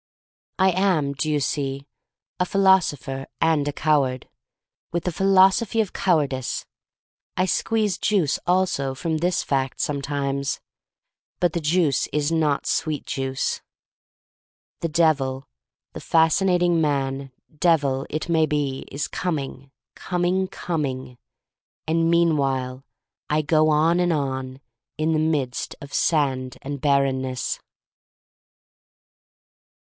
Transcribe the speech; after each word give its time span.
I 0.57 0.71
am, 0.71 1.13
do 1.13 1.29
you 1.29 1.39
see, 1.39 1.85
a 2.39 2.45
philosopher 2.47 3.27
and 3.39 3.67
a 3.67 3.71
coward— 3.71 4.27
with 4.91 5.03
the 5.03 5.11
philosophy 5.11 5.79
of 5.79 5.93
cow 5.93 6.17
ardice. 6.17 6.65
I 7.37 7.45
squeeze 7.45 7.99
juice 7.99 8.39
also 8.47 8.95
from 8.95 9.17
this 9.19 9.43
fact 9.43 9.79
sometimes— 9.79 10.59
^but 11.39 11.53
the 11.53 11.59
juice 11.61 12.07
is 12.11 12.31
not 12.31 12.65
sweet 12.65 13.05
juice. 13.05 13.61
The 14.79 14.87
Devil— 14.89 15.47
the 15.93 16.01
fascinating 16.01 16.81
man 16.81 17.31
devil— 17.55 18.07
it 18.09 18.27
may 18.27 18.47
be, 18.47 18.87
is 18.91 19.07
coming, 19.07 19.69
coming, 19.93 20.47
coming. 20.47 21.19
And 21.85 22.09
meanwhile 22.09 22.83
I 23.29 23.43
go 23.43 23.69
on 23.69 23.99
and 23.99 24.11
on, 24.11 24.61
in 24.97 25.13
the 25.13 25.19
midst 25.19 25.75
of 25.79 25.93
sand 25.93 26.57
and 26.63 26.81
barrenness. 26.81 27.59